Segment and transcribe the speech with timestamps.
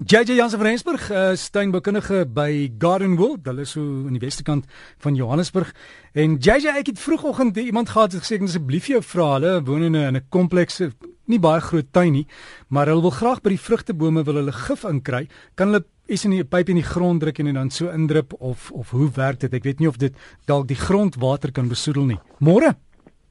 [0.00, 4.40] JJ Jansen van Rensburg, uh, tuinbekundige by Garden World, hulle is so aan die weste
[4.42, 4.64] kant
[5.04, 5.74] van Johannesburg.
[6.16, 9.84] En JJ, ek het vroegoggend iemand gehad het gesê ek asseblief jou vra, hulle woon
[9.84, 10.94] in 'n komplekse
[11.28, 12.26] nie baie groot tuin nie,
[12.68, 15.28] maar hulle wil graag by die vrugtebome wil hulle gif inkry.
[15.54, 18.72] Kan hulle is in die pyp in die grond druk en dan so indrup of
[18.72, 19.52] of hoe werk dit?
[19.52, 20.14] Ek weet nie of dit
[20.46, 22.20] dalk die grondwater kan besoedel nie.
[22.40, 22.74] Môre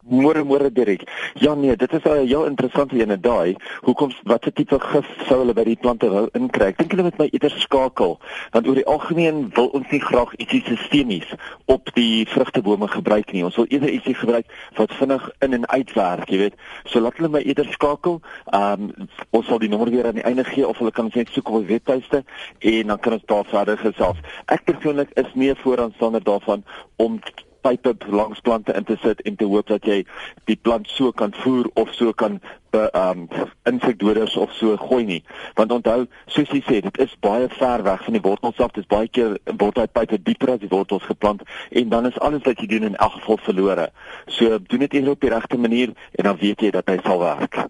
[0.09, 1.05] Môre môre Dirk.
[1.37, 3.55] Ja nee, dit is 'n heel interessante ene daai.
[3.81, 6.65] Hoekom watse tipe gif sou hulle by die plante wou inkry?
[6.65, 8.19] Ek dink hulle moet my eerder skakel,
[8.51, 11.29] want oor die algemeen wil ons nie graag ietsie sistemies
[11.65, 13.43] op die vrugtebome gebruik nie.
[13.43, 14.45] Ons wil eerder ietsie gebruik
[14.75, 16.55] wat vinnig in en uit werk, jy weet.
[16.85, 18.21] So laat hulle my eerder skakel.
[18.51, 21.29] Ehm um, ons sal die nommer weer aan die einde gee of hulle kan net
[21.29, 22.23] soek op die webtuiste
[22.59, 24.17] en dan kan ons daar verder gesels.
[24.45, 26.63] Ek persoonlik is nie vooraanstander daarvan
[26.95, 27.19] om
[27.61, 30.03] pype langs plante in te sit en te hoop dat jy
[30.49, 35.23] die plant so kan voer of so kan ehm um, insekdoders of so gooi nie.
[35.57, 38.75] Want onthou, soos jy sê, dit is baie ver weg van die wortels af.
[38.75, 42.19] Dit is baie keer word daai pype dieper as die wortels geplant en dan is
[42.19, 43.89] alles wat jy doen in elk geval verlore.
[44.27, 47.23] So doen dit eerder op die regte manier en dan weet jy dat hy sal
[47.25, 47.63] werk.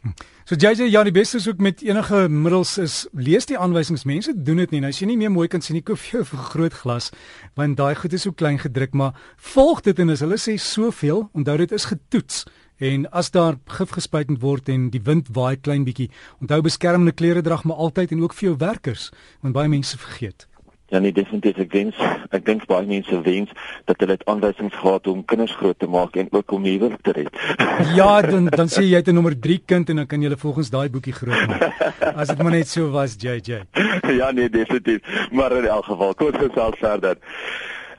[0.50, 4.02] So jy sê ja, die beste is ook met enige middels is lees die aanwysings.
[4.10, 4.80] Mense doen dit nie.
[4.82, 7.12] Nou as jy nie meer mooi kan sien nie, koop jy 'n groot glas
[7.54, 11.30] want daai goed is so klein gedruk, maar volg dit en as hulle sê soveel,
[11.38, 12.46] onthou dit is getoets.
[12.82, 16.10] En as daar gif gespuit word en die wind waai klein bietjie,
[16.42, 19.12] onthou beskermende klere drag maar altyd en ook vir jou werkers,
[19.42, 20.49] want baie mense vergeet.
[20.90, 21.98] Ja nee, definitief ek wens
[22.34, 23.52] ek dink baie mense wens
[23.86, 27.14] dat hulle dit aanwysings gehad om kinders groot te maak en ook om huwelik te
[27.18, 27.42] red.
[28.00, 30.42] ja, dan dan sê jy het 'n nommer 3 kind en dan kan jy hulle
[30.42, 31.74] volgens daai boekie groot maak.
[32.16, 33.64] As dit maar net so was, JJ.
[34.20, 35.02] ja nee, definitief.
[35.32, 37.18] Maar in elk geval, kort gesels verder.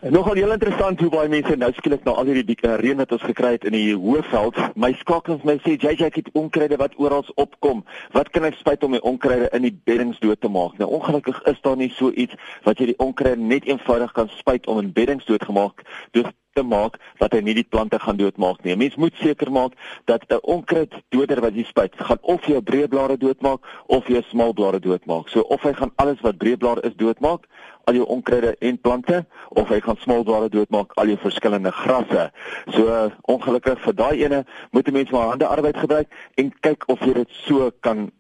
[0.01, 3.11] En nogal heel interessant hoe baie mense nou skielik na al hierdie uh, reën wat
[3.13, 7.27] ons gekry het in die Hoëveld, my skakels my sê JJ het onkruide wat oral
[7.35, 7.83] opkom.
[8.17, 10.81] Wat kan ek spuit om my onkruide in die beddings dood te maak?
[10.81, 12.33] Nou ongelukkig is daar nie so iets
[12.65, 15.85] wat jy die onkruide net eenvoudig kan spuit om in beddings dood gemaak
[16.17, 18.75] dus te maak dat hy nie die plante gaan doodmaak nie.
[18.81, 19.77] Mens moet seker maak
[20.11, 24.53] dat 'n onkruiddoder wat jy spuit, gaan of jou breë blare doodmaak of jou smal
[24.53, 25.29] blare doodmaak.
[25.29, 27.47] So of hy gaan alles wat breë blare is doodmaak
[27.91, 29.25] al jou onkruide en plante
[29.63, 32.31] of hy gaan smaldware doodmaak al jou verskillende grasse.
[32.77, 36.89] So uh, ongelukkig vir daai ene moet 'n mens maar hande arbeid gebruik en kyk
[36.89, 38.11] of jy dit so kan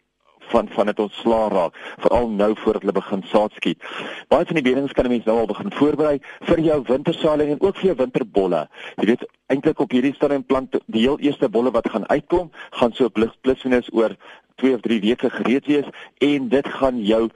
[0.50, 3.82] van van dit ontsla raak veral nou voordat hulle begin saad skiet.
[4.28, 7.60] Baie van die bedings kan 'n mens nou al begin voorberei vir jou wintersaailing en
[7.60, 8.69] ook vir jou winterbolle.
[8.97, 12.92] Jy weet eintlik op hierdie stadium plant die heel eerste bolle wat gaan uitkom, gaan
[12.92, 14.16] so plus plus minus oor
[14.56, 15.88] 2 of 3 weke gereed wees
[16.19, 17.28] en dit gaan jou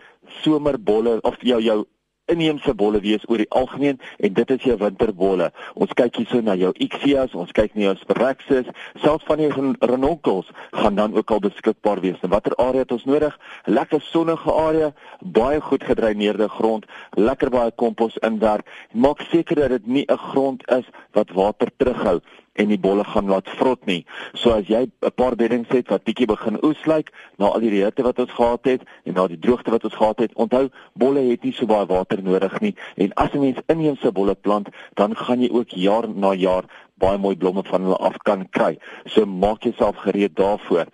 [0.43, 1.85] somerbolle of jou jou
[2.33, 5.51] inheemse bolle wees oor die algemeen en dit is jou winterbolle.
[5.75, 8.71] Ons kyk hierso na jou Ixias, ons kyk na jou Spiraxis,
[9.03, 12.21] selfs van die Renonkels gaan dan ook al beskikbaar wees.
[12.23, 13.37] En watter area het ons nodig?
[13.67, 18.69] Lekker sonnige area, baie goed gedreineerde grond, lekker baie kompos inwerk.
[18.93, 22.21] Maak seker dat dit nie 'n grond is wat water terughou
[22.55, 24.05] en die bolle gaan laat vrot nie.
[24.33, 27.71] So as jy 'n paar beddings het wat bietjie begin oes lyk na al die
[27.71, 31.21] reëte wat ons gehad het en na die droogte wat ons gehad het, onthou bolle
[31.31, 35.17] het nie so baie water nodig nie en as 'n mens inheemse bolle plant, dan
[35.17, 38.79] gaan jy ook jaar na jaar baie mooi blomme van hulle af kan kry.
[39.05, 40.87] So maak jouself gereed daarvoor.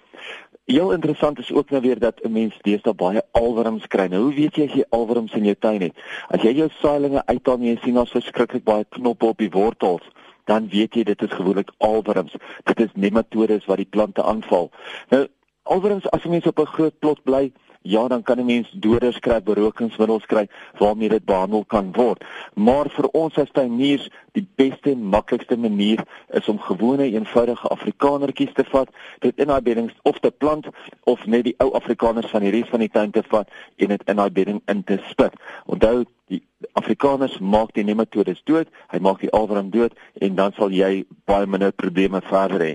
[0.71, 4.07] Heel interessant is ook nou weer dat 'n mens deesdae baie alwurms kry.
[4.07, 5.93] Nou, hoe weet jy as jy alwurms in jou tuin het?
[6.29, 10.03] As jy jou saailinge uithaal en jy sien daar's verskriklik baie knoppe op die wortels,
[10.51, 12.35] dan weet jy dit is gewoonlik alwurms.
[12.67, 14.71] Dit is nematodes wat die plante aanval.
[15.15, 15.27] Nou
[15.71, 17.53] alwurms as jy mens op 'n groot plot bly,
[17.83, 22.25] ja, dan kan 'n mens doders kry, berokingsmiddels kry waarmee dit behandel kan word.
[22.55, 28.53] Maar vir ons as tuiniers, die beste en maklikste manier is om gewone eenvoudige afrikanertjies
[28.53, 30.67] te vat, dit in daai beddings of te plant
[31.05, 34.03] of net die ou afrikaners van die res van die tuin te vat en dit
[34.09, 35.33] in daai bedding in te spit.
[35.67, 36.41] Onthou, die
[36.79, 41.49] Afrikaners maak die nematodes dood, hy maak die alwurm dood en dan sal jy baie
[41.51, 42.73] minder probleme verder hê.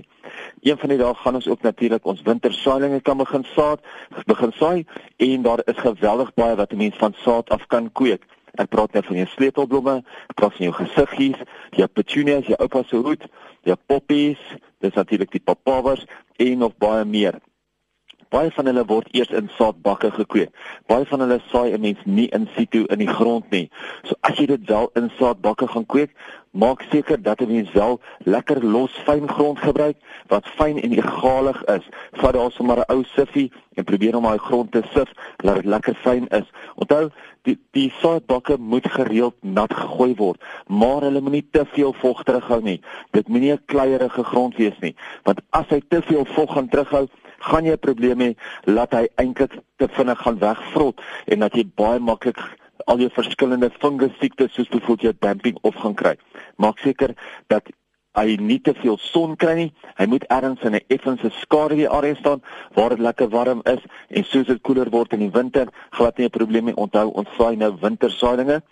[0.66, 3.84] Een van die dae gaan ons ook natuurlik ons wintersaailinge kan begin saad,
[4.28, 4.84] begin saai
[5.28, 8.22] en daar is geweldig baie wat 'n mens van saad af kan kweek.
[8.56, 9.96] Ek praat net van jou sleutelblomme,
[10.30, 11.40] ek praat van jou gesiggies,
[11.70, 13.24] jou petunias, jou oupa se hoed,
[13.62, 14.38] jou poppies,
[14.80, 17.40] dis natuurlik die papawers en nog baie meer.
[18.34, 20.50] Baie van hulle word eers in saadbakke gekweek.
[20.90, 23.70] Baie van hulle saai 'n mens nie in situ in die grond nie.
[24.04, 26.10] So as jy dit wel in saadbakke gaan kweek,
[26.56, 29.98] Maak seker dat jy wel lekker los fyn grond gebruik
[30.32, 31.84] wat fyn en egalig is.
[32.16, 35.64] Vat daar sommer 'n ou siffie en probeer om daai grond te sif dat dit
[35.64, 36.48] lekker fyn is.
[36.74, 37.10] Onthou,
[37.42, 42.62] die die saadbakke moet gereeld nat gegooi word, maar hulle moenie te veel vog terughou
[42.62, 42.80] nie.
[43.10, 47.08] Dit moenie 'n kleierige grond wees nie, want as hy te veel vog gaan terughou,
[47.38, 51.64] gaan jy 'n probleem hê dat hy eintlik te vinnig gaan wegvrot en dat jy
[51.74, 52.40] baie maklik
[52.86, 56.14] al jou verskillende fungus siektes soos byvoorbeeld jou damping of gaan kry.
[56.56, 57.14] Maak seker
[57.52, 57.70] dat
[58.16, 59.68] hy nie te veel son kry nie.
[59.98, 62.42] Hy moet ergens in 'n effense skaduwee area staan
[62.74, 66.26] waar dit lekker warm is en soos dit koeler word in die winter, glad nie
[66.26, 66.76] 'n probleem nie.
[66.76, 68.62] Onthou, ons saai nou wintersaailinge,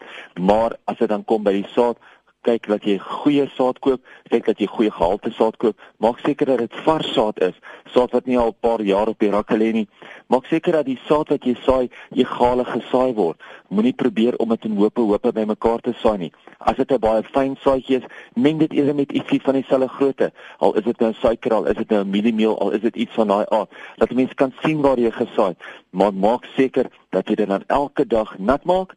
[0.40, 1.98] maar as dit dan kom by die saad,
[2.44, 5.80] kyk dat jy goeie saad koop, kyk dat jy goeie gehalte saad koop.
[6.02, 7.56] Maak seker dat dit vars saad is,
[7.94, 9.88] saad wat nie al 'n paar jaar op die rakke lê nie.
[10.28, 13.40] Maak seker dat die saad wat jy saai, egalig gesaai word.
[13.68, 16.32] Moenie probeer om dit in hope hope bymekaar te saai nie.
[16.58, 20.32] As dit 'n baie fyn saadjie is, meng dit eerder met ietsie van dieselfde grootte.
[20.58, 23.28] Al is dit nou suiker, al is dit nou mieliemeel, al is dit iets van
[23.28, 25.54] daai aard, dat mense kan sien waar jy gesaai.
[25.90, 28.94] Maar maak seker dat jy dit dan elke dag nat maak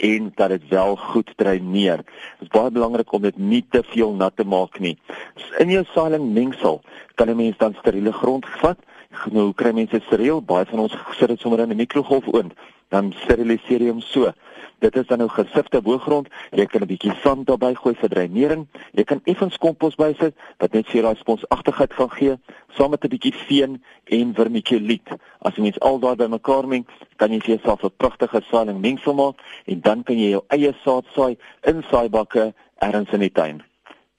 [0.00, 1.96] en dat dit wel goed dreineer.
[1.96, 4.96] Dit is baie belangrik om dit nie te veel nat te maak nie.
[5.58, 6.80] In jou saailing mengsel
[7.14, 8.78] kan 'n mens dan steriele grond vat.
[9.30, 12.52] Nou kry mense steriel, baie van ons sit dit sommer in 'n mikrogolfoond,
[12.88, 14.32] dan steriliseer jy hom so.
[14.78, 16.28] Dit is dan nou gesifte boergrond.
[16.50, 18.66] Jy kan 'n bietjie sand daarbey gooi vir dreinering.
[18.92, 22.36] Jy kan effens kompos bysit wat net vir daai sponsagtigheid gaan gee,
[22.76, 25.08] saam met 'n bietjie veen en vermiculiet.
[25.42, 26.86] As jy mens al daai bymekaar meng,
[27.16, 30.74] kan jy vir jouself 'n pragtige saailing mengsel maak en dan kan jy jou eie
[30.84, 33.62] saad saai in saaibakke ergens in die tuin.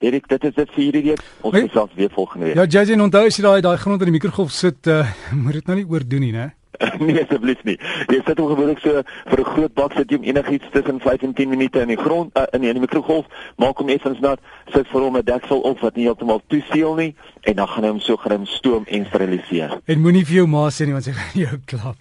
[0.00, 1.20] Erik, dit is dit vir hierdie week.
[1.40, 2.54] Ons ons weer volgende week.
[2.54, 5.04] Ja, Jason, onthou as jy daai daai grond in die mikrogolf sit, uh,
[5.42, 6.59] moet dit nou nie oordoen nie, né?
[7.06, 7.76] nee asseblief nie.
[8.08, 11.22] Jy sit hom gewoonlik so vir 'n groot bak sit jy hom enigiets tussen 5
[11.22, 13.26] en 10 minute in die grond uh, in die, die mikrogolf,
[13.56, 14.40] maak hom effens nat,
[14.72, 17.90] sit vir hom 'n deksel op wat nie heeltemal toeseël nie en dan gaan hy
[17.90, 19.80] hom so grim stoom en steriliseer.
[19.86, 21.98] En moenie vir jou ma sê nie want sy gaan jou klap.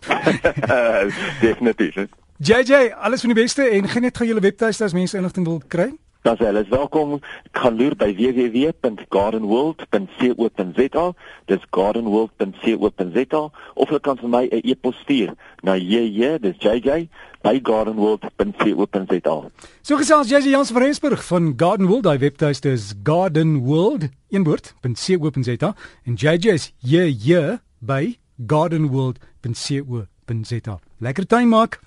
[1.45, 2.07] Definitief.
[2.39, 5.91] JJ, alles van die beste en geniet gou julle webtuiste as mense inligting wil kry.
[6.21, 7.19] Dan sê hulle is welkom.
[7.55, 11.13] Kan loer by www.gardenworld.co.za.
[11.47, 15.33] Dis gardenworld.co.za of hulle kan vir my 'n e-pos stuur
[15.63, 17.07] na jj, dis jj
[17.43, 19.49] by gardenworld.co.za.
[19.81, 22.05] So gesels JJ Jans van Rensburg van Gardenworld.
[22.05, 25.75] Hy webtuiste is gardenworld.co.za
[26.05, 28.17] en JJ is jj by
[28.47, 30.79] gardenworld.co.za.
[30.99, 31.79] Lekker tuin maak.